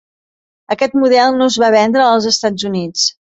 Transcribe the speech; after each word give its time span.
Aquest 0.75 0.95
model 1.01 1.37
no 1.41 1.49
es 1.53 1.59
va 1.65 1.69
vendre 1.77 2.07
als 2.07 2.27
Estats 2.33 2.67
Units. 2.73 3.07